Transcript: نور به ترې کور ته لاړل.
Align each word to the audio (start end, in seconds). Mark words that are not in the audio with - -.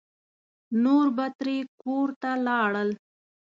نور 0.83 1.05
به 1.15 1.25
ترې 1.39 1.57
کور 1.81 2.07
ته 2.21 2.31
لاړل. 2.47 2.89